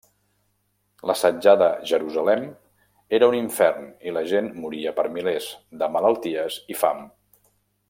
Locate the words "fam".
6.83-7.07